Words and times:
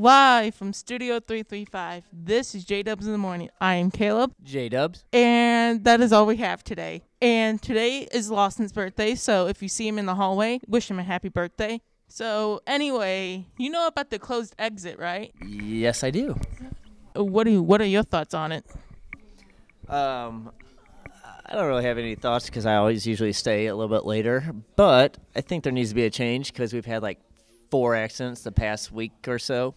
Live 0.00 0.54
from 0.54 0.72
Studio 0.72 1.20
335. 1.20 2.04
This 2.10 2.54
is 2.54 2.64
J 2.64 2.82
Dubs 2.82 3.04
in 3.04 3.12
the 3.12 3.18
Morning. 3.18 3.50
I 3.60 3.74
am 3.74 3.90
Caleb, 3.90 4.32
J 4.42 4.70
Dubs. 4.70 5.04
and 5.12 5.84
that 5.84 6.00
is 6.00 6.10
all 6.10 6.24
we 6.24 6.38
have 6.38 6.64
today. 6.64 7.02
And 7.20 7.60
today 7.60 8.08
is 8.10 8.30
Lawson's 8.30 8.72
birthday, 8.72 9.14
so 9.14 9.46
if 9.46 9.60
you 9.60 9.68
see 9.68 9.86
him 9.86 9.98
in 9.98 10.06
the 10.06 10.14
hallway, 10.14 10.60
wish 10.66 10.90
him 10.90 10.98
a 10.98 11.02
happy 11.02 11.28
birthday. 11.28 11.82
So, 12.08 12.62
anyway, 12.66 13.44
you 13.58 13.68
know 13.68 13.86
about 13.86 14.08
the 14.08 14.18
closed 14.18 14.54
exit, 14.58 14.98
right? 14.98 15.34
Yes, 15.46 16.02
I 16.02 16.10
do. 16.10 16.40
What 17.14 17.44
do 17.44 17.50
you, 17.50 17.62
what 17.62 17.82
are 17.82 17.84
your 17.84 18.02
thoughts 18.02 18.32
on 18.32 18.52
it? 18.52 18.64
Um, 19.86 20.50
I 21.44 21.56
don't 21.56 21.66
really 21.66 21.84
have 21.84 21.98
any 21.98 22.14
thoughts 22.14 22.46
because 22.46 22.64
I 22.64 22.76
always 22.76 23.06
usually 23.06 23.34
stay 23.34 23.66
a 23.66 23.76
little 23.76 23.94
bit 23.94 24.06
later. 24.06 24.54
But 24.76 25.18
I 25.36 25.42
think 25.42 25.62
there 25.62 25.74
needs 25.74 25.90
to 25.90 25.94
be 25.94 26.06
a 26.06 26.10
change 26.10 26.54
because 26.54 26.72
we've 26.72 26.86
had 26.86 27.02
like 27.02 27.20
four 27.70 27.94
accidents 27.94 28.40
the 28.42 28.52
past 28.52 28.92
week 28.92 29.12
or 29.28 29.38
so. 29.38 29.74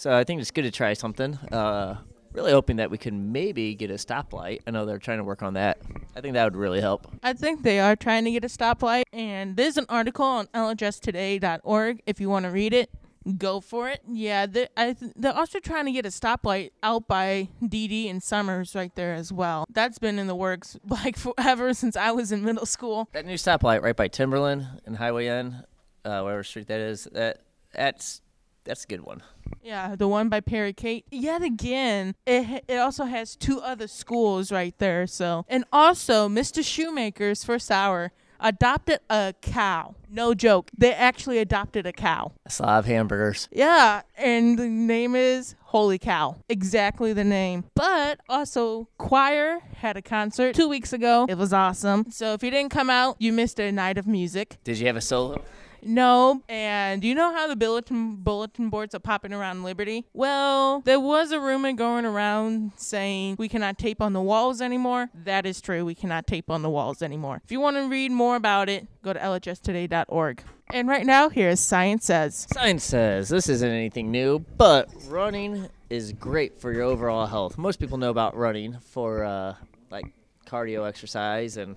So 0.00 0.16
I 0.16 0.24
think 0.24 0.40
it's 0.40 0.50
good 0.50 0.62
to 0.62 0.70
try 0.70 0.94
something. 0.94 1.34
Uh, 1.52 1.98
really 2.32 2.52
hoping 2.52 2.76
that 2.76 2.90
we 2.90 2.96
can 2.96 3.32
maybe 3.32 3.74
get 3.74 3.90
a 3.90 3.96
stoplight. 3.96 4.60
I 4.66 4.70
know 4.70 4.86
they're 4.86 4.98
trying 4.98 5.18
to 5.18 5.24
work 5.24 5.42
on 5.42 5.52
that. 5.54 5.76
I 6.16 6.22
think 6.22 6.32
that 6.32 6.44
would 6.44 6.56
really 6.56 6.80
help. 6.80 7.06
I 7.22 7.34
think 7.34 7.64
they 7.64 7.80
are 7.80 7.96
trying 7.96 8.24
to 8.24 8.30
get 8.30 8.42
a 8.42 8.46
stoplight, 8.46 9.02
and 9.12 9.58
there's 9.58 9.76
an 9.76 9.84
article 9.90 10.24
on 10.24 10.46
lhstoday.org 10.54 12.02
if 12.06 12.18
you 12.18 12.30
want 12.30 12.46
to 12.46 12.50
read 12.50 12.72
it. 12.72 12.88
Go 13.36 13.60
for 13.60 13.90
it. 13.90 14.00
Yeah, 14.08 14.46
they're, 14.46 14.70
I 14.74 14.94
th- 14.94 15.12
they're 15.16 15.36
also 15.36 15.58
trying 15.58 15.84
to 15.84 15.92
get 15.92 16.06
a 16.06 16.08
stoplight 16.08 16.70
out 16.82 17.06
by 17.06 17.50
DD 17.62 18.08
and 18.08 18.22
Summers 18.22 18.74
right 18.74 18.96
there 18.96 19.12
as 19.12 19.30
well. 19.30 19.66
That's 19.70 19.98
been 19.98 20.18
in 20.18 20.28
the 20.28 20.34
works 20.34 20.78
like 20.88 21.18
forever 21.18 21.74
since 21.74 21.94
I 21.94 22.12
was 22.12 22.32
in 22.32 22.42
middle 22.42 22.64
school. 22.64 23.10
That 23.12 23.26
new 23.26 23.34
stoplight 23.34 23.82
right 23.82 23.96
by 23.96 24.08
Timberland 24.08 24.66
and 24.86 24.96
Highway 24.96 25.26
N, 25.26 25.62
uh, 26.06 26.22
whatever 26.22 26.42
street 26.42 26.68
that 26.68 26.80
is, 26.80 27.04
that 27.12 27.42
that's 27.74 28.22
that's 28.64 28.84
a 28.84 28.86
good 28.86 29.02
one. 29.02 29.22
Yeah, 29.62 29.96
the 29.96 30.08
one 30.08 30.28
by 30.28 30.40
Perry 30.40 30.72
Kate. 30.72 31.04
Yet 31.10 31.42
again, 31.42 32.14
it 32.26 32.64
it 32.68 32.76
also 32.76 33.04
has 33.04 33.36
two 33.36 33.60
other 33.60 33.86
schools 33.86 34.50
right 34.50 34.76
there. 34.78 35.06
So, 35.06 35.44
and 35.48 35.64
also 35.72 36.28
Mr. 36.28 36.64
Shoemaker's 36.64 37.44
first 37.44 37.70
hour 37.70 38.12
adopted 38.40 39.00
a 39.08 39.34
cow. 39.40 39.94
No 40.08 40.34
joke. 40.34 40.70
They 40.76 40.92
actually 40.92 41.38
adopted 41.38 41.86
a 41.86 41.92
cow. 41.92 42.32
Slav 42.48 42.86
hamburgers. 42.86 43.48
Yeah, 43.52 44.02
and 44.16 44.58
the 44.58 44.68
name 44.68 45.14
is 45.14 45.54
Holy 45.60 45.98
Cow. 45.98 46.36
Exactly 46.48 47.12
the 47.12 47.24
name. 47.24 47.64
But 47.74 48.20
also, 48.28 48.88
Choir 48.98 49.60
had 49.76 49.96
a 49.96 50.02
concert 50.02 50.54
two 50.54 50.68
weeks 50.68 50.92
ago. 50.92 51.26
It 51.28 51.38
was 51.38 51.52
awesome. 51.52 52.10
So 52.10 52.32
if 52.32 52.42
you 52.42 52.50
didn't 52.50 52.70
come 52.70 52.90
out, 52.90 53.16
you 53.18 53.32
missed 53.32 53.60
a 53.60 53.70
night 53.70 53.98
of 53.98 54.06
music. 54.06 54.58
Did 54.64 54.78
you 54.78 54.86
have 54.86 54.96
a 54.96 55.00
solo? 55.00 55.44
No, 55.82 56.42
and 56.48 57.02
you 57.04 57.14
know 57.14 57.32
how 57.32 57.46
the 57.46 57.56
bulletin 57.56 58.16
bulletin 58.16 58.70
boards 58.70 58.94
are 58.94 59.00
popping 59.00 59.32
around 59.32 59.62
Liberty? 59.62 60.06
Well, 60.12 60.80
there 60.80 61.00
was 61.00 61.32
a 61.32 61.40
rumor 61.40 61.72
going 61.72 62.04
around 62.04 62.72
saying 62.76 63.36
we 63.38 63.48
cannot 63.48 63.78
tape 63.78 64.00
on 64.00 64.12
the 64.12 64.20
walls 64.20 64.60
anymore. 64.60 65.10
That 65.14 65.46
is 65.46 65.60
true. 65.60 65.84
We 65.84 65.94
cannot 65.94 66.26
tape 66.26 66.50
on 66.50 66.62
the 66.62 66.70
walls 66.70 67.02
anymore. 67.02 67.40
If 67.44 67.52
you 67.52 67.60
want 67.60 67.76
to 67.76 67.88
read 67.88 68.10
more 68.12 68.36
about 68.36 68.68
it, 68.68 68.86
go 69.02 69.12
to 69.12 69.18
lhstoday.org. 69.18 70.42
And 70.72 70.86
right 70.86 71.04
now, 71.04 71.28
here's 71.28 71.58
Science 71.58 72.04
Says. 72.06 72.46
Science 72.52 72.84
says 72.84 73.28
this 73.28 73.48
isn't 73.48 73.68
anything 73.68 74.10
new, 74.12 74.38
but 74.56 74.88
running 75.08 75.68
is 75.88 76.12
great 76.12 76.60
for 76.60 76.72
your 76.72 76.82
overall 76.82 77.26
health. 77.26 77.58
Most 77.58 77.80
people 77.80 77.98
know 77.98 78.10
about 78.10 78.36
running 78.36 78.78
for 78.78 79.24
uh, 79.24 79.54
like 79.90 80.06
cardio 80.46 80.88
exercise 80.88 81.56
and 81.56 81.76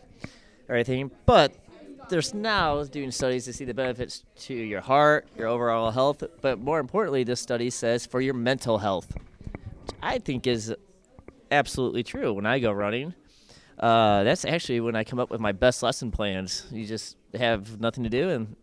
everything, 0.69 1.09
but 1.25 1.53
there's 2.09 2.33
now 2.33 2.83
doing 2.83 3.11
studies 3.11 3.45
to 3.45 3.53
see 3.53 3.65
the 3.65 3.73
benefits 3.73 4.23
to 4.41 4.53
your 4.53 4.81
heart, 4.81 5.27
your 5.37 5.47
overall 5.47 5.91
health, 5.91 6.23
but 6.41 6.59
more 6.59 6.79
importantly, 6.79 7.23
this 7.23 7.39
study 7.39 7.69
says 7.69 8.05
for 8.05 8.21
your 8.21 8.33
mental 8.33 8.77
health, 8.77 9.15
which 9.15 9.95
I 10.01 10.19
think 10.19 10.47
is 10.47 10.73
absolutely 11.51 12.03
true. 12.03 12.33
When 12.33 12.45
I 12.45 12.59
go 12.59 12.71
running, 12.71 13.13
uh, 13.79 14.23
that's 14.23 14.45
actually 14.45 14.79
when 14.79 14.95
I 14.95 15.03
come 15.03 15.19
up 15.19 15.29
with 15.29 15.41
my 15.41 15.51
best 15.51 15.83
lesson 15.83 16.11
plans. 16.11 16.65
You 16.71 16.85
just 16.85 17.17
have 17.33 17.79
nothing 17.79 18.03
to 18.03 18.09
do 18.09 18.29
and 18.29 18.55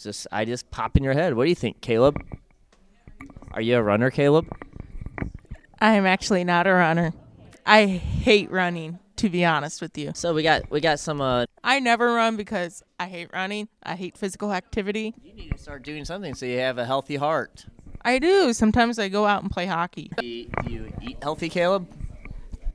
just 0.00 0.26
I 0.32 0.44
just 0.44 0.70
pop 0.70 0.96
in 0.96 1.04
your 1.04 1.14
head. 1.14 1.34
What 1.34 1.44
do 1.44 1.50
you 1.50 1.56
think, 1.56 1.80
Caleb? 1.80 2.16
Are 3.52 3.60
you 3.60 3.76
a 3.76 3.82
runner, 3.82 4.10
Caleb? 4.10 4.48
I 5.80 5.94
am 5.94 6.06
actually 6.06 6.44
not 6.44 6.66
a 6.66 6.72
runner. 6.72 7.12
I 7.66 7.86
hate 7.86 8.50
running, 8.50 8.98
to 9.22 9.30
be 9.30 9.44
honest 9.44 9.80
with 9.80 9.96
you. 9.96 10.10
So 10.14 10.34
we 10.34 10.42
got 10.42 10.68
we 10.68 10.80
got 10.80 10.98
some. 10.98 11.20
Uh, 11.20 11.46
I 11.62 11.78
never 11.78 12.12
run 12.12 12.36
because 12.36 12.82
I 12.98 13.06
hate 13.06 13.30
running. 13.32 13.68
I 13.84 13.94
hate 13.94 14.18
physical 14.18 14.52
activity. 14.52 15.14
you 15.22 15.32
need 15.32 15.52
to 15.52 15.58
start 15.58 15.84
doing 15.84 16.04
something 16.04 16.34
so 16.34 16.44
you 16.44 16.58
have 16.58 16.76
a 16.76 16.84
healthy 16.84 17.14
heart. 17.14 17.66
I 18.04 18.18
do. 18.18 18.52
Sometimes 18.52 18.98
I 18.98 19.08
go 19.08 19.24
out 19.24 19.42
and 19.42 19.50
play 19.50 19.66
hockey. 19.66 20.10
Do 20.16 20.26
you, 20.26 20.50
do 20.64 20.72
you 20.72 20.92
eat 21.00 21.18
healthy, 21.22 21.48
Caleb? 21.48 21.86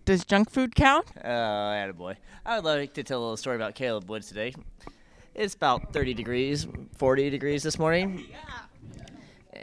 Does 0.06 0.24
junk 0.24 0.50
food 0.50 0.74
count? 0.74 1.08
Oh, 1.18 1.28
attaboy. 1.28 2.16
I 2.46 2.56
would 2.56 2.64
like 2.64 2.94
to 2.94 3.04
tell 3.04 3.20
a 3.20 3.24
little 3.24 3.36
story 3.36 3.58
about 3.58 3.76
Caleb 3.76 4.10
Woods 4.10 4.30
today. 4.30 4.54
It's 5.36 5.54
about 5.54 5.92
30 5.92 6.14
degrees, 6.14 6.66
40 6.96 7.30
degrees 7.30 7.62
this 7.62 7.78
morning. 7.78 8.26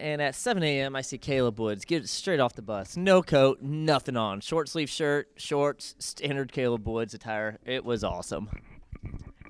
And 0.05 0.21
at 0.21 0.35
7 0.35 0.63
a.m., 0.63 0.95
I 0.95 1.01
see 1.01 1.17
Caleb 1.17 1.59
Woods 1.59 1.87
get 1.87 2.07
straight 2.11 2.39
off 2.39 2.53
the 2.53 2.61
bus. 2.61 2.95
No 2.95 3.23
coat, 3.23 3.63
nothing 3.63 4.19
on. 4.19 4.43
Short 4.43 4.69
sleeve 4.69 4.91
shirt, 4.91 5.31
shorts, 5.39 5.95
standard 5.99 6.53
Caleb 6.53 6.87
Woods 6.87 7.15
attire. 7.15 7.59
It 7.65 7.87
was 7.87 8.05
awesome. 8.05 8.51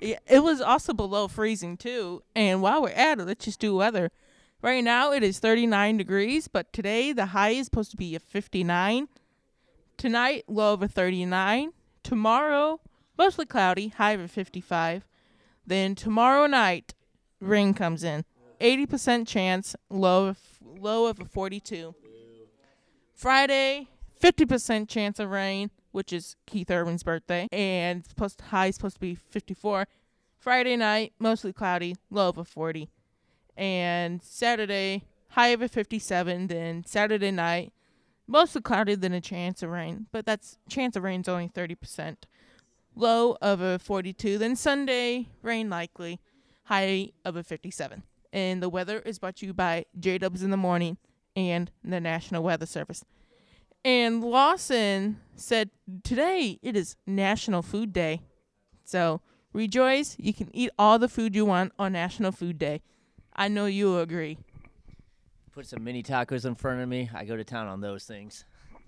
Yeah, 0.01 0.19
it 0.25 0.41
was 0.41 0.61
also 0.61 0.93
below 0.93 1.27
freezing 1.27 1.75
too. 1.75 2.23
And 2.37 2.61
while 2.61 2.81
we're 2.81 2.91
at 2.91 3.19
it, 3.19 3.25
let's 3.25 3.43
just 3.43 3.59
do 3.59 3.75
weather. 3.75 4.11
Right 4.61 4.81
now 4.81 5.11
it 5.11 5.23
is 5.23 5.39
39 5.39 5.97
degrees, 5.97 6.47
but 6.47 6.71
today 6.71 7.11
the 7.11 7.25
high 7.25 7.49
is 7.49 7.65
supposed 7.65 7.91
to 7.91 7.97
be 7.97 8.15
a 8.15 8.19
59. 8.21 9.09
Tonight 9.97 10.45
low 10.47 10.73
of 10.73 10.81
a 10.81 10.87
39. 10.87 11.73
Tomorrow 12.01 12.79
mostly 13.17 13.45
cloudy, 13.45 13.89
high 13.89 14.13
of 14.13 14.21
a 14.21 14.29
55. 14.29 15.05
Then 15.67 15.95
tomorrow 15.95 16.47
night 16.47 16.93
rain 17.41 17.73
comes 17.73 18.05
in. 18.05 18.23
80% 18.59 19.27
chance, 19.27 19.75
low 19.89 20.27
of, 20.27 20.39
low 20.61 21.07
of 21.07 21.19
a 21.19 21.25
42. 21.25 21.95
Friday 23.13 23.87
50% 24.21 24.89
chance 24.89 25.19
of 25.19 25.29
rain, 25.29 25.71
which 25.91 26.11
is 26.11 26.35
Keith 26.45 26.69
Urban's 26.69 27.03
birthday, 27.03 27.47
and 27.51 28.05
supposed 28.05 28.41
high 28.41 28.67
is 28.67 28.75
supposed 28.75 28.95
to 28.95 28.99
be 28.99 29.15
54. 29.15 29.87
Friday 30.37 30.75
night, 30.75 31.13
mostly 31.19 31.53
cloudy, 31.53 31.95
low 32.09 32.29
of 32.29 32.37
a 32.37 32.43
40. 32.43 32.89
And 33.57 34.21
Saturday, 34.21 35.03
high 35.29 35.49
of 35.49 35.61
a 35.61 35.67
57. 35.67 36.47
Then 36.47 36.83
Saturday 36.85 37.31
night, 37.31 37.73
mostly 38.27 38.61
cloudy, 38.61 38.95
then 38.95 39.13
a 39.13 39.21
chance 39.21 39.63
of 39.63 39.69
rain. 39.69 40.07
But 40.11 40.25
that's 40.25 40.57
chance 40.69 40.95
of 40.95 41.03
rain's 41.03 41.27
only 41.27 41.49
30%. 41.49 42.17
Low 42.95 43.37
of 43.41 43.61
a 43.61 43.79
42. 43.79 44.37
Then 44.37 44.55
Sunday, 44.55 45.29
rain 45.41 45.69
likely, 45.69 46.19
high 46.65 47.11
of 47.23 47.35
a 47.35 47.43
57. 47.43 48.03
And 48.35 48.61
the 48.61 48.67
weather 48.67 48.99
is 48.99 49.17
brought 49.17 49.37
to 49.37 49.45
you 49.45 49.53
by 49.53 49.85
J 49.97 50.17
Dubs 50.17 50.43
in 50.43 50.49
the 50.49 50.57
morning 50.57 50.97
and 51.37 51.71
the 51.85 52.01
National 52.01 52.43
Weather 52.43 52.65
Service. 52.65 53.05
And 53.85 54.21
Lawson 54.21 55.21
said 55.35 55.69
today 56.03 56.59
it 56.61 56.75
is 56.75 56.97
National 57.07 57.61
Food 57.61 57.93
Day. 57.93 58.23
So 58.83 59.21
rejoice. 59.53 60.17
You 60.19 60.33
can 60.33 60.53
eat 60.53 60.69
all 60.77 60.99
the 60.99 61.07
food 61.07 61.33
you 61.33 61.45
want 61.45 61.71
on 61.79 61.93
National 61.93 62.33
Food 62.33 62.57
Day. 62.57 62.81
I 63.33 63.47
know 63.47 63.67
you'll 63.67 64.01
agree. 64.01 64.37
Put 65.53 65.67
some 65.67 65.85
mini 65.85 66.03
tacos 66.03 66.43
in 66.43 66.55
front 66.55 66.81
of 66.81 66.89
me. 66.89 67.09
I 67.13 67.23
go 67.23 67.37
to 67.37 67.45
town 67.45 67.67
on 67.67 67.79
those 67.79 68.03
things. 68.03 68.43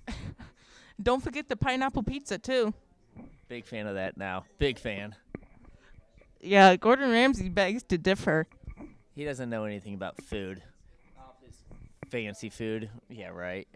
Don't 1.02 1.24
forget 1.24 1.48
the 1.48 1.56
pineapple 1.56 2.04
pizza, 2.04 2.38
too. 2.38 2.74
Big 3.48 3.66
fan 3.66 3.88
of 3.88 3.96
that 3.96 4.18
now. 4.18 4.44
Big 4.58 4.78
fan. 4.78 5.16
Yeah, 6.42 6.76
Gordon 6.76 7.12
Ramsay 7.12 7.48
begs 7.48 7.84
to 7.84 7.98
differ. 7.98 8.48
He 9.18 9.26
doesn't 9.26 9.50
know 9.50 9.64
anything 9.64 9.96
about 9.96 10.22
food. 10.22 10.62
Fancy 12.12 12.52
food. 12.52 12.88
Yeah, 13.10 13.30
right. 13.30 13.68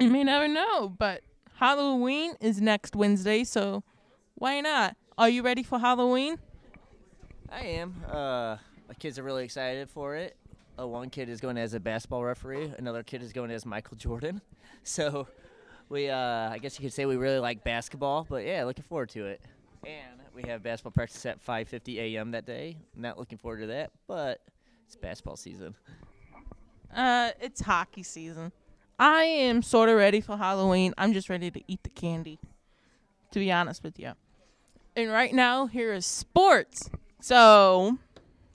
You 0.00 0.10
may 0.10 0.24
never 0.24 0.48
know, 0.48 0.88
but 0.88 1.22
Halloween 1.54 2.34
is 2.40 2.60
next 2.60 2.96
Wednesday, 2.96 3.44
so 3.44 3.84
why 4.34 4.60
not? 4.60 4.96
Are 5.16 5.28
you 5.28 5.42
ready 5.42 5.62
for 5.62 5.78
Halloween? 5.78 6.36
I 7.48 7.60
am. 7.60 7.94
Uh, 8.10 8.56
my 8.88 8.94
kids 8.98 9.20
are 9.20 9.22
really 9.22 9.44
excited 9.44 9.88
for 9.88 10.16
it. 10.16 10.36
Uh, 10.76 10.88
one 10.88 11.08
kid 11.08 11.28
is 11.28 11.40
going 11.40 11.58
as 11.58 11.74
a 11.74 11.80
basketball 11.80 12.24
referee. 12.24 12.74
Another 12.76 13.04
kid 13.04 13.22
is 13.22 13.32
going 13.32 13.52
as 13.52 13.64
Michael 13.64 13.96
Jordan. 13.96 14.40
So 14.84 15.28
we, 15.88 16.10
uh, 16.10 16.50
I 16.50 16.58
guess 16.58 16.76
you 16.76 16.82
could 16.84 16.92
say 16.92 17.06
we 17.06 17.14
really 17.14 17.38
like 17.38 17.62
basketball. 17.62 18.26
But 18.28 18.44
yeah, 18.44 18.64
looking 18.64 18.82
forward 18.82 19.10
to 19.10 19.26
it. 19.26 19.40
And 19.84 20.11
we 20.34 20.42
have 20.48 20.62
basketball 20.62 20.92
practice 20.92 21.24
at 21.26 21.44
5:50 21.44 21.98
a.m. 21.98 22.30
that 22.32 22.46
day. 22.46 22.76
Not 22.96 23.18
looking 23.18 23.38
forward 23.38 23.60
to 23.60 23.66
that, 23.68 23.90
but 24.06 24.40
it's 24.86 24.96
basketball 24.96 25.36
season. 25.36 25.74
Uh, 26.94 27.30
it's 27.40 27.60
hockey 27.60 28.02
season. 28.02 28.52
I 28.98 29.24
am 29.24 29.62
sort 29.62 29.88
of 29.88 29.96
ready 29.96 30.20
for 30.20 30.36
Halloween. 30.36 30.94
I'm 30.98 31.12
just 31.12 31.28
ready 31.28 31.50
to 31.50 31.60
eat 31.66 31.82
the 31.82 31.88
candy, 31.90 32.38
to 33.30 33.38
be 33.38 33.50
honest 33.50 33.82
with 33.82 33.98
you. 33.98 34.12
And 34.94 35.10
right 35.10 35.34
now, 35.34 35.66
here 35.66 35.92
is 35.94 36.04
sports. 36.04 36.90
So, 37.20 37.98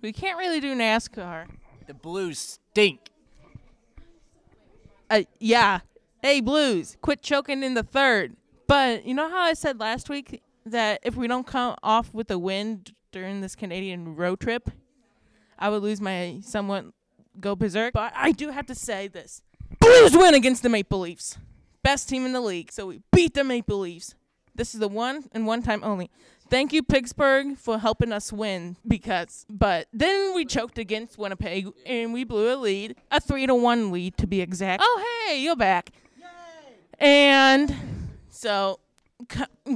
we 0.02 0.14
can't 0.14 0.38
really 0.38 0.60
do 0.60 0.76
NASCAR. 0.76 1.48
The 1.88 1.94
Blues 1.94 2.60
stink. 2.72 3.10
Uh, 5.10 5.24
yeah. 5.40 5.80
Hey, 6.22 6.42
Blues, 6.42 6.98
quit 7.02 7.22
choking 7.22 7.64
in 7.64 7.74
the 7.74 7.84
third. 7.84 8.36
But 8.68 9.06
you 9.06 9.14
know 9.14 9.30
how 9.30 9.42
I 9.42 9.54
said 9.54 9.80
last 9.80 10.10
week 10.10 10.42
that 10.72 11.00
if 11.04 11.16
we 11.16 11.28
don't 11.28 11.46
come 11.46 11.76
off 11.84 12.14
with 12.14 12.30
a 12.32 12.40
win 12.40 12.84
during 13.12 13.42
this 13.42 13.56
Canadian 13.56 14.16
road 14.16 14.40
trip, 14.40 14.70
I 15.58 15.70
would 15.70 15.82
lose 15.82 16.02
my 16.02 16.40
somewhat 16.44 16.86
go 17.40 17.56
berserk. 17.56 17.94
But 17.94 18.14
I 18.16 18.32
do 18.32 18.50
have 18.50 18.66
to 18.68 18.76
say 18.76 19.08
this: 19.08 19.42
Blues 19.80 20.16
win 20.16 20.34
against 20.34 20.64
the 20.64 20.70
Maple 20.70 21.00
Leafs, 21.00 21.38
best 21.84 22.10
team 22.10 22.26
in 22.26 22.34
the 22.34 22.42
league. 22.42 22.72
So 22.72 22.88
we 22.88 23.02
beat 23.12 23.34
the 23.34 23.44
Maple 23.44 23.80
Leafs. 23.80 24.16
This 24.56 24.74
is 24.74 24.80
the 24.80 24.88
one 24.88 25.26
and 25.34 25.46
one 25.46 25.62
time 25.62 25.84
only. 25.84 26.10
Thank 26.50 26.72
you, 26.72 26.82
Pittsburgh, 26.82 27.58
for 27.58 27.78
helping 27.78 28.14
us 28.14 28.32
win. 28.32 28.78
Because, 28.88 29.46
but 29.50 29.88
then 29.92 30.34
we 30.34 30.46
choked 30.46 30.78
against 30.78 31.18
Winnipeg 31.18 31.68
and 31.86 32.14
we 32.14 32.24
blew 32.24 32.54
a 32.54 32.56
lead, 32.56 32.96
a 33.12 33.20
three 33.20 33.46
to 33.46 33.54
one 33.54 33.92
lead 33.92 34.18
to 34.18 34.28
be 34.28 34.42
exact. 34.42 34.82
Oh, 34.84 35.26
hey, 35.28 35.42
you're 35.42 35.58
back. 35.58 35.92
And 37.00 37.76
so, 38.30 38.80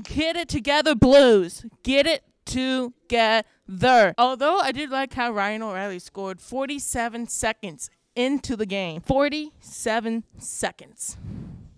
get 0.04 0.36
it 0.36 0.50
together, 0.50 0.96
Blues. 0.96 1.66
Get 1.84 2.06
it 2.06 2.24
together. 2.46 4.14
Although 4.18 4.60
I 4.60 4.72
did 4.72 4.90
like 4.90 5.14
how 5.14 5.32
Ryan 5.32 5.64
O'Reilly 5.64 6.00
scored 6.00 6.42
47 6.42 7.28
seconds 7.28 7.90
into 8.16 8.56
the 8.56 8.66
game. 8.66 9.02
47 9.02 10.24
seconds. 10.38 11.18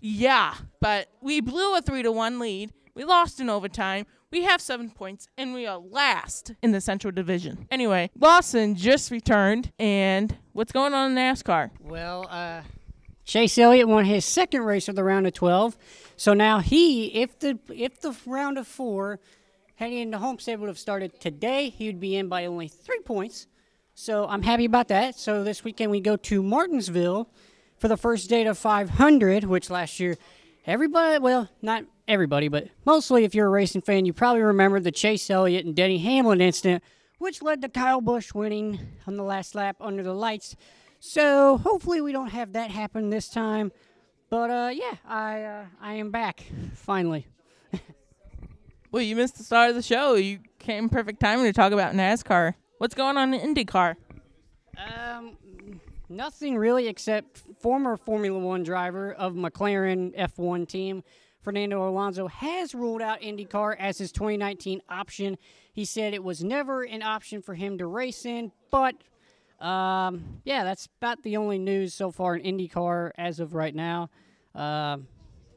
Yeah, 0.00 0.54
but 0.80 1.08
we 1.20 1.40
blew 1.40 1.76
a 1.76 1.80
3 1.80 2.02
to 2.02 2.12
1 2.12 2.38
lead. 2.38 2.72
We 2.94 3.04
lost 3.04 3.40
in 3.40 3.48
overtime. 3.48 4.06
We 4.30 4.42
have 4.42 4.60
7 4.60 4.90
points 4.90 5.28
and 5.38 5.54
we 5.54 5.66
are 5.66 5.78
last 5.78 6.52
in 6.62 6.72
the 6.72 6.80
Central 6.80 7.12
Division. 7.12 7.66
Anyway, 7.70 8.10
Lawson 8.18 8.74
just 8.74 9.10
returned 9.10 9.72
and 9.78 10.36
what's 10.52 10.72
going 10.72 10.92
on 10.92 11.12
in 11.12 11.16
NASCAR? 11.16 11.70
Well, 11.80 12.26
uh, 12.28 12.62
Chase 13.24 13.56
Elliott 13.58 13.88
won 13.88 14.04
his 14.04 14.24
second 14.24 14.62
race 14.62 14.88
of 14.88 14.96
the 14.96 15.04
round 15.04 15.26
of 15.26 15.32
12. 15.32 15.76
So 16.16 16.34
now 16.34 16.60
he, 16.60 17.06
if 17.06 17.38
the 17.38 17.58
if 17.74 18.00
the 18.00 18.14
round 18.26 18.58
of 18.58 18.66
four 18.66 19.18
heading 19.76 19.98
into 19.98 20.18
Homestead 20.18 20.60
would 20.60 20.68
have 20.68 20.78
started 20.78 21.18
today, 21.20 21.68
he 21.70 21.86
would 21.86 22.00
be 22.00 22.16
in 22.16 22.28
by 22.28 22.46
only 22.46 22.68
three 22.68 23.00
points. 23.00 23.46
So 23.94 24.26
I'm 24.26 24.42
happy 24.42 24.64
about 24.64 24.88
that. 24.88 25.16
So 25.18 25.44
this 25.44 25.64
weekend 25.64 25.90
we 25.90 26.00
go 26.00 26.16
to 26.16 26.42
Martinsville 26.42 27.28
for 27.78 27.88
the 27.88 27.96
First 27.96 28.28
Data 28.28 28.54
500, 28.54 29.44
which 29.44 29.70
last 29.70 30.00
year 30.00 30.16
everybody, 30.66 31.18
well, 31.18 31.48
not 31.62 31.84
everybody, 32.06 32.48
but 32.48 32.68
mostly 32.84 33.24
if 33.24 33.34
you're 33.34 33.46
a 33.46 33.50
racing 33.50 33.82
fan, 33.82 34.04
you 34.04 34.12
probably 34.12 34.42
remember 34.42 34.80
the 34.80 34.92
Chase 34.92 35.28
Elliott 35.30 35.64
and 35.64 35.74
Denny 35.74 35.98
Hamlin 35.98 36.40
incident, 36.40 36.82
which 37.18 37.42
led 37.42 37.62
to 37.62 37.68
Kyle 37.68 38.00
Busch 38.00 38.34
winning 38.34 38.78
on 39.06 39.16
the 39.16 39.22
last 39.22 39.54
lap 39.54 39.76
under 39.80 40.02
the 40.02 40.14
lights. 40.14 40.56
So 41.06 41.58
hopefully 41.58 42.00
we 42.00 42.12
don't 42.12 42.30
have 42.30 42.54
that 42.54 42.70
happen 42.70 43.10
this 43.10 43.28
time. 43.28 43.72
But 44.30 44.50
uh, 44.50 44.70
yeah, 44.72 44.94
I 45.06 45.42
uh, 45.42 45.64
I 45.78 45.94
am 45.94 46.10
back 46.10 46.44
finally. 46.74 47.26
Well, 48.90 49.02
you 49.02 49.16
missed 49.16 49.38
the 49.38 49.42
start 49.42 49.70
of 49.70 49.74
the 49.74 49.82
show. 49.82 50.14
You 50.14 50.38
came 50.60 50.88
perfect 50.88 51.18
timing 51.18 51.46
to 51.46 51.52
talk 51.52 51.72
about 51.72 51.94
NASCAR. 51.94 52.54
What's 52.78 52.94
going 52.94 53.16
on 53.16 53.34
in 53.34 53.52
IndyCar? 53.52 53.96
Um, 54.78 55.36
nothing 56.08 56.56
really 56.56 56.86
except 56.86 57.42
former 57.58 57.96
Formula 57.96 58.38
One 58.38 58.62
driver 58.62 59.12
of 59.12 59.34
McLaren 59.34 60.16
F1 60.16 60.68
team, 60.68 61.02
Fernando 61.42 61.88
Alonso, 61.88 62.28
has 62.28 62.72
ruled 62.72 63.02
out 63.02 63.20
IndyCar 63.20 63.74
as 63.80 63.98
his 63.98 64.12
2019 64.12 64.80
option. 64.88 65.38
He 65.72 65.84
said 65.84 66.14
it 66.14 66.22
was 66.22 66.44
never 66.44 66.84
an 66.84 67.02
option 67.02 67.42
for 67.42 67.54
him 67.54 67.78
to 67.78 67.88
race 67.88 68.24
in, 68.24 68.52
but 68.70 68.94
um, 69.60 70.40
yeah, 70.44 70.64
that's 70.64 70.88
about 71.00 71.22
the 71.22 71.36
only 71.36 71.58
news 71.58 71.94
so 71.94 72.10
far 72.10 72.36
in 72.36 72.42
IndyCar 72.56 73.12
as 73.16 73.40
of 73.40 73.54
right 73.54 73.74
now. 73.74 74.10
Um, 74.54 75.08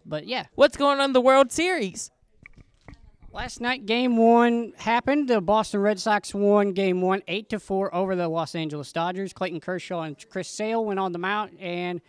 but 0.06 0.26
yeah, 0.26 0.46
What's 0.56 0.78
going 0.78 1.00
on 1.00 1.06
in 1.10 1.14
the 1.14 1.22
World 1.22 1.52
Series? 1.52 2.12
Last 3.34 3.62
night, 3.62 3.86
Game 3.86 4.18
One 4.18 4.74
happened. 4.78 5.28
The 5.28 5.42
Boston 5.42 5.82
Red 5.82 6.00
Sox 6.00 6.34
won 6.34 6.72
Game 6.74 7.02
One, 7.02 7.22
eight 7.28 7.50
to 7.50 7.60
four 7.60 7.94
over 7.94 8.16
the 8.16 8.28
Los 8.28 8.56
Angeles 8.56 8.92
Dodgers. 8.92 9.34
Clayton 9.34 9.60
Kershaw 9.60 10.02
and 10.02 10.16
Chris 10.30 10.50
Sale 10.50 10.84
went 10.86 11.00
on 11.00 11.12
the 11.12 11.20
mound, 11.20 11.52
and 11.60 12.02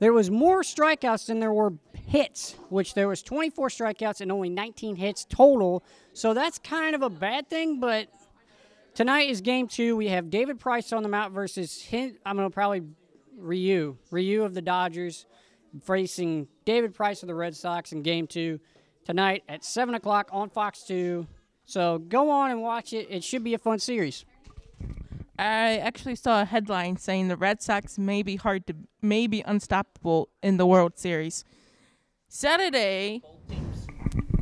there 0.00 0.12
was 0.12 0.30
more 0.30 0.62
strikeouts 0.62 1.26
than 1.26 1.40
there 1.40 1.52
were 1.52 1.72
hits, 2.06 2.56
which 2.68 2.92
there 2.94 3.08
was 3.08 3.22
24 3.22 3.68
strikeouts 3.68 4.20
and 4.20 4.30
only 4.30 4.50
19 4.50 4.96
hits 4.96 5.24
total. 5.24 5.84
So 6.12 6.34
that's 6.34 6.58
kind 6.58 6.94
of 6.94 7.02
a 7.02 7.08
bad 7.08 7.48
thing. 7.48 7.80
But 7.80 8.08
tonight 8.94 9.28
is 9.28 9.40
Game 9.40 9.68
Two. 9.68 9.96
We 9.96 10.08
have 10.08 10.30
David 10.30 10.58
Price 10.58 10.92
on 10.92 11.02
the 11.02 11.08
mound 11.08 11.34
versus 11.34 11.80
him. 11.82 12.16
I'm 12.24 12.36
gonna 12.36 12.50
probably 12.50 12.82
Ryu, 13.36 13.96
Ryu 14.10 14.42
of 14.44 14.54
the 14.54 14.62
Dodgers, 14.62 15.26
facing 15.82 16.48
David 16.64 16.94
Price 16.94 17.22
of 17.22 17.26
the 17.26 17.34
Red 17.34 17.54
Sox 17.54 17.92
in 17.92 18.02
Game 18.02 18.26
Two 18.26 18.60
tonight 19.04 19.42
at 19.48 19.64
7 19.64 19.94
o'clock 19.94 20.28
on 20.32 20.48
Fox 20.48 20.82
2. 20.84 21.26
So 21.66 21.98
go 21.98 22.30
on 22.30 22.50
and 22.50 22.62
watch 22.62 22.92
it. 22.92 23.06
It 23.10 23.22
should 23.24 23.44
be 23.44 23.54
a 23.54 23.58
fun 23.58 23.78
series. 23.78 24.24
I 25.38 25.78
actually 25.78 26.14
saw 26.14 26.42
a 26.42 26.44
headline 26.44 26.96
saying 26.96 27.28
the 27.28 27.36
Red 27.36 27.60
Sox 27.60 27.98
may 27.98 28.22
be 28.22 28.36
hard 28.36 28.66
to, 28.68 28.76
may 29.02 29.26
be 29.26 29.42
unstoppable 29.42 30.28
in 30.42 30.58
the 30.58 30.66
World 30.66 30.96
Series. 30.96 31.44
Saturday, 32.28 33.20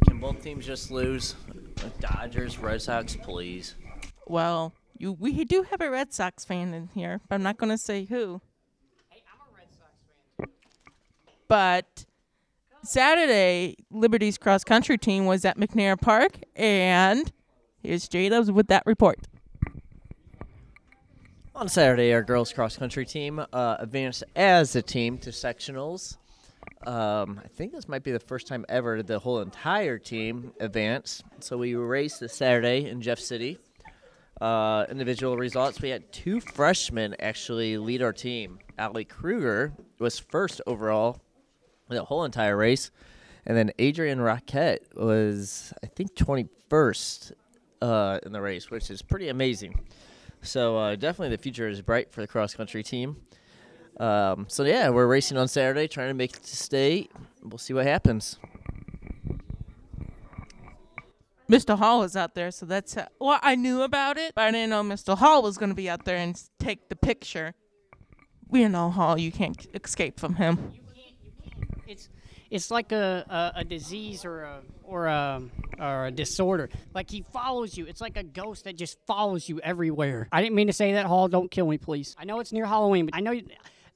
Can 0.07 0.19
both 0.21 0.43
teams 0.43 0.67
just 0.67 0.91
lose? 0.91 1.35
Dodgers, 1.99 2.59
Red 2.59 2.83
Sox, 2.83 3.17
please. 3.17 3.75
Well, 4.33 4.73
you 4.97 5.13
we 5.13 5.45
do 5.45 5.63
have 5.65 5.83
a 5.83 5.91
Red 5.91 6.13
Sox 6.13 6.45
fan 6.45 6.73
in 6.73 6.89
here, 6.95 7.21
but 7.29 7.35
I'm 7.35 7.43
not 7.43 7.59
going 7.59 7.71
to 7.71 7.79
say 7.79 8.07
who. 8.07 8.41
But 11.49 12.07
Saturday, 12.83 13.77
Liberty's 13.91 14.39
cross 14.39 14.65
country 14.65 14.97
team 14.97 15.27
was 15.27 15.45
at 15.45 15.59
McNair 15.59 16.01
Park, 16.01 16.39
and 16.57 17.31
here's 17.83 18.09
J 18.09 18.31
Dubs 18.31 18.51
with 18.51 18.69
that 18.69 18.85
report. 18.87 19.19
On 21.55 21.69
Saturday, 21.69 22.15
our 22.15 22.23
girls 22.23 22.55
cross 22.55 22.79
country 22.79 23.05
team 23.05 23.45
uh, 23.53 23.77
advanced 23.79 24.25
as 24.35 24.75
a 24.75 24.81
team 24.81 25.19
to 25.19 25.31
sectionals. 25.31 26.17
Um, 26.87 27.39
I 27.45 27.49
think 27.49 27.73
this 27.73 27.87
might 27.87 28.03
be 28.03 28.13
the 28.13 28.19
first 28.19 28.47
time 28.47 28.65
ever 28.71 29.03
the 29.03 29.19
whole 29.19 29.41
entire 29.41 29.99
team 29.99 30.53
advanced. 30.59 31.23
So 31.41 31.59
we 31.59 31.75
raced 31.75 32.21
this 32.21 32.33
Saturday 32.35 32.89
in 32.89 33.03
Jeff 33.03 33.19
City. 33.19 33.59
Uh, 34.43 34.87
individual 34.91 35.37
results: 35.37 35.81
we 35.81 35.89
had 35.89 36.13
two 36.13 36.41
freshmen 36.41 37.15
actually 37.21 37.79
lead 37.79 38.03
our 38.03 38.13
team. 38.13 38.59
Allie 38.77 39.05
Kruger 39.05 39.73
was 40.01 40.19
first 40.19 40.61
overall 40.67 41.21
in 41.89 41.95
the 41.95 42.03
whole 42.03 42.25
entire 42.25 42.57
race, 42.57 42.91
and 43.47 43.57
then 43.57 43.71
Adrian 43.79 44.19
Roquette 44.19 44.81
was 44.97 45.73
I 45.85 45.87
think 45.87 46.17
21st 46.17 47.33
uh, 47.83 48.19
in 48.27 48.33
the 48.33 48.41
race, 48.41 48.69
which 48.69 48.91
is 48.91 49.01
pretty 49.01 49.29
amazing. 49.29 49.79
So 50.41 50.77
uh, 50.77 50.97
definitely 50.97 51.37
the 51.37 51.41
future 51.41 51.69
is 51.69 51.81
bright 51.81 52.11
for 52.11 52.21
the 52.21 52.27
cross 52.27 52.53
country 52.53 52.83
team. 52.83 53.19
Um, 54.01 54.47
so 54.49 54.65
yeah, 54.65 54.89
we're 54.89 55.07
racing 55.07 55.39
on 55.39 55.47
Saturday, 55.47 55.87
trying 55.87 56.09
to 56.09 56.15
make 56.15 56.35
it 56.37 56.43
to 56.43 56.57
state. 56.57 57.13
We'll 57.45 57.59
see 57.59 57.75
what 57.75 57.87
happens. 57.87 58.39
Mr. 61.53 61.77
Hall 61.77 62.01
was 62.01 62.17
out 62.17 62.35
there, 62.35 62.51
so 62.51 62.65
that's 62.65 62.95
how, 62.95 63.07
well, 63.21 63.39
I 63.43 63.57
knew 63.57 63.83
about 63.83 64.17
it, 64.17 64.33
but 64.35 64.43
I 64.43 64.51
didn't 64.51 64.71
know 64.71 64.83
Mr. 64.83 65.19
Hall 65.19 65.43
was 65.43 65.59
to 65.59 65.75
be 65.75 65.91
out 65.91 66.07
there 66.07 66.17
and 66.17 66.41
take 66.59 66.89
the 66.89 66.97
picture. 66.97 67.53
We 68.49 68.67
know 68.69 68.89
Hall, 68.89 69.19
you 69.19 69.31
can't 69.31 69.67
escape 69.75 70.19
from 70.19 70.37
him. 70.37 70.73
It's 71.87 72.09
it's 72.51 72.71
like 72.71 72.93
a, 72.93 73.25
a, 73.29 73.61
a 73.61 73.65
disease 73.65 74.25
or 74.25 74.43
a 74.45 74.61
or 74.83 75.07
a 75.07 75.43
or 75.79 76.07
a 76.07 76.11
disorder. 76.11 76.71
Like 76.95 77.11
he 77.11 77.23
follows 77.33 77.77
you. 77.77 77.87
It's 77.87 78.01
like 78.01 78.17
a 78.17 78.23
ghost 78.23 78.65
that 78.65 78.77
just 78.77 78.99
follows 79.07 79.49
you 79.49 79.61
everywhere. 79.61 80.29
I 80.33 80.43
didn't 80.43 80.55
mean 80.55 80.69
to 80.69 80.73
say 80.73 80.95
that, 80.95 81.07
Hall. 81.07 81.29
Don't 81.29 81.51
kill 81.51 81.67
me, 81.67 81.77
please. 81.77 82.15
I 82.19 82.25
know 82.25 82.41
it's 82.41 82.53
near 82.53 82.65
Halloween, 82.65 83.07
but 83.07 83.15
I 83.15 83.21
know. 83.21 83.33
You, 83.33 83.45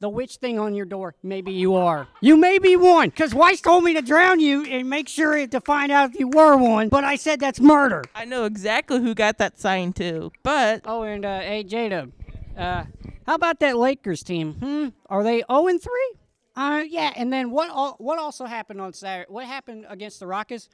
the 0.00 0.08
witch 0.08 0.36
thing 0.36 0.58
on 0.58 0.74
your 0.74 0.86
door. 0.86 1.14
Maybe 1.22 1.52
you 1.52 1.74
are. 1.74 2.06
You 2.20 2.36
may 2.36 2.58
be 2.58 2.76
one, 2.76 3.08
because 3.08 3.34
Weiss 3.34 3.60
told 3.60 3.84
me 3.84 3.94
to 3.94 4.02
drown 4.02 4.40
you 4.40 4.64
and 4.64 4.88
make 4.90 5.08
sure 5.08 5.46
to 5.46 5.60
find 5.60 5.90
out 5.90 6.10
if 6.10 6.20
you 6.20 6.28
were 6.28 6.56
one. 6.56 6.88
But 6.88 7.04
I 7.04 7.16
said 7.16 7.40
that's 7.40 7.60
murder. 7.60 8.04
I 8.14 8.24
know 8.24 8.44
exactly 8.44 9.00
who 9.00 9.14
got 9.14 9.38
that 9.38 9.58
sign 9.58 9.92
too, 9.92 10.32
but 10.42 10.82
Oh, 10.84 11.02
and 11.02 11.24
uh, 11.24 11.40
hey, 11.40 11.64
Jada, 11.64 12.10
uh, 12.56 12.84
how 13.26 13.34
about 13.34 13.60
that 13.60 13.76
Lakers 13.76 14.22
team? 14.22 14.54
Hmm, 14.54 14.88
are 15.08 15.22
they 15.24 15.42
zero 15.48 15.66
and 15.68 15.82
three? 15.82 16.12
Uh, 16.54 16.84
yeah. 16.88 17.12
And 17.16 17.32
then 17.32 17.50
what? 17.50 17.68
Al- 17.70 17.96
what 17.98 18.18
also 18.18 18.46
happened 18.46 18.80
on 18.80 18.92
Saturday? 18.94 19.26
What 19.30 19.44
happened 19.46 19.84
against 19.88 20.20
the 20.20 20.26
Rockets? 20.26 20.68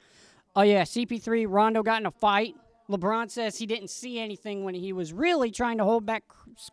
Oh 0.55 0.61
yeah, 0.61 0.83
CP3 0.83 1.45
Rondo 1.49 1.81
got 1.83 1.99
in 1.99 2.05
a 2.05 2.11
fight. 2.11 2.55
LeBron 2.89 3.31
says 3.31 3.57
he 3.57 3.65
didn't 3.65 3.89
see 3.89 4.19
anything 4.19 4.63
when 4.65 4.75
he 4.75 4.93
was 4.93 5.13
really 5.13 5.51
trying 5.51 5.77
to 5.79 5.83
hold 5.83 6.05
back 6.05 6.23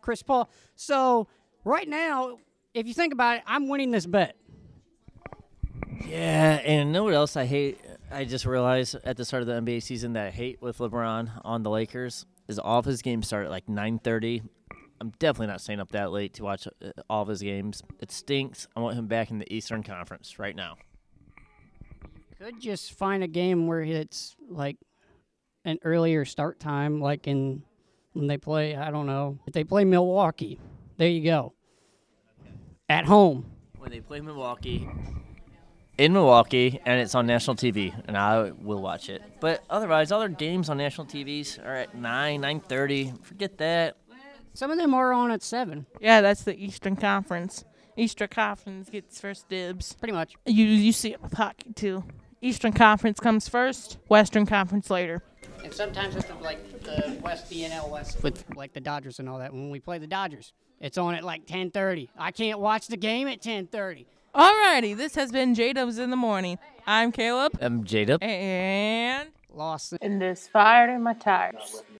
Chris 0.01 0.21
Paul. 0.21 0.49
So 0.75 1.27
right 1.63 1.87
now, 1.87 2.37
if 2.73 2.87
you 2.87 2.93
think 2.93 3.13
about 3.13 3.37
it, 3.37 3.43
I'm 3.45 3.67
winning 3.67 3.91
this 3.91 4.05
bet. 4.05 4.35
Yeah, 6.05 6.59
and 6.63 6.89
you 6.89 6.93
know 6.93 7.03
what 7.03 7.13
else 7.13 7.35
I 7.35 7.45
hate? 7.45 7.79
I 8.11 8.25
just 8.25 8.45
realized 8.45 8.95
at 9.03 9.17
the 9.17 9.25
start 9.25 9.41
of 9.43 9.47
the 9.47 9.53
NBA 9.53 9.83
season 9.83 10.13
that 10.13 10.27
I 10.27 10.31
hate 10.31 10.61
with 10.61 10.79
LeBron 10.79 11.41
on 11.43 11.63
the 11.63 11.69
Lakers 11.69 12.25
is 12.47 12.59
all 12.59 12.79
of 12.79 12.85
his 12.85 13.01
games 13.01 13.27
start 13.27 13.45
at 13.45 13.51
like 13.51 13.67
9:30 13.67 14.41
I'm 15.01 15.09
definitely 15.17 15.47
not 15.47 15.61
staying 15.61 15.79
up 15.79 15.91
that 15.93 16.11
late 16.11 16.35
to 16.35 16.43
watch 16.43 16.67
uh, 16.67 16.91
all 17.09 17.23
of 17.23 17.27
his 17.27 17.41
games. 17.41 17.81
It 17.99 18.11
stinks. 18.11 18.67
I 18.75 18.81
want 18.81 18.95
him 18.95 19.07
back 19.07 19.31
in 19.31 19.39
the 19.39 19.51
Eastern 19.51 19.81
Conference 19.81 20.37
right 20.37 20.55
now. 20.55 20.75
You 22.13 22.45
could 22.45 22.61
just 22.61 22.93
find 22.93 23.23
a 23.23 23.27
game 23.27 23.65
where 23.65 23.81
it's 23.81 24.35
like 24.47 24.77
an 25.65 25.79
earlier 25.83 26.23
start 26.23 26.59
time, 26.59 27.01
like 27.01 27.25
in 27.25 27.63
when 28.13 28.27
they 28.27 28.37
play. 28.37 28.75
I 28.75 28.91
don't 28.91 29.07
know 29.07 29.39
if 29.47 29.53
they 29.53 29.63
play 29.63 29.85
Milwaukee. 29.85 30.59
There 31.01 31.09
you 31.09 31.23
go. 31.23 31.53
At 32.87 33.05
home. 33.05 33.47
When 33.79 33.89
they 33.89 34.01
play 34.01 34.21
Milwaukee, 34.21 34.87
in 35.97 36.13
Milwaukee, 36.13 36.79
and 36.85 37.01
it's 37.01 37.15
on 37.15 37.25
national 37.25 37.55
TV, 37.55 37.91
and 38.07 38.15
I 38.15 38.51
will 38.51 38.83
watch 38.83 39.09
it. 39.09 39.23
But 39.39 39.63
otherwise, 39.67 40.11
other 40.11 40.29
games 40.29 40.69
on 40.69 40.77
national 40.77 41.07
TVs 41.07 41.57
are 41.65 41.73
at 41.73 41.95
nine, 41.95 42.41
nine 42.41 42.59
thirty. 42.59 43.13
Forget 43.23 43.57
that. 43.57 43.97
Some 44.53 44.69
of 44.69 44.77
them 44.77 44.93
are 44.93 45.11
on 45.11 45.31
at 45.31 45.41
seven, 45.41 45.87
Yeah, 45.99 46.21
that's 46.21 46.43
the 46.43 46.55
Eastern 46.63 46.95
Conference. 46.95 47.65
Eastern 47.97 48.27
Conference 48.27 48.87
gets 48.91 49.19
first 49.19 49.49
dibs. 49.49 49.93
pretty 49.93 50.13
much. 50.13 50.35
You 50.45 50.65
you 50.65 50.91
see 50.91 51.13
it 51.13 51.21
with 51.23 51.33
hockey 51.33 51.73
too. 51.73 52.03
Eastern 52.41 52.73
Conference 52.73 53.19
comes 53.19 53.49
first, 53.49 53.97
Western 54.07 54.45
Conference 54.45 54.91
later. 54.91 55.23
And 55.63 55.73
sometimes 55.73 56.15
with 56.15 56.27
the, 56.27 56.33
like 56.35 56.81
the 56.83 57.17
West 57.21 57.49
BNL 57.51 57.89
West 57.89 58.23
with 58.23 58.43
like 58.55 58.73
the 58.73 58.79
Dodgers 58.79 59.19
and 59.19 59.29
all 59.29 59.39
that. 59.39 59.53
When 59.53 59.69
we 59.69 59.79
play 59.79 59.97
the 59.97 60.07
Dodgers, 60.07 60.53
it's 60.79 60.97
on 60.97 61.13
at 61.15 61.23
like 61.23 61.45
10:30. 61.45 62.09
I 62.17 62.31
can't 62.31 62.59
watch 62.59 62.87
the 62.87 62.97
game 62.97 63.27
at 63.27 63.41
10:30. 63.41 64.05
Alrighty, 64.33 64.95
this 64.95 65.15
has 65.15 65.31
been 65.31 65.53
J 65.53 65.73
Dubs 65.73 65.97
in 65.99 66.09
the 66.09 66.15
morning. 66.15 66.57
I'm 66.87 67.11
Caleb, 67.11 67.57
I'm 67.61 67.83
Jada. 67.83 68.17
and 68.23 69.29
Lost. 69.53 69.93
and 70.01 70.21
this 70.21 70.47
fired 70.47 70.89
in 70.89 71.03
my 71.03 71.13
tires. 71.13 71.83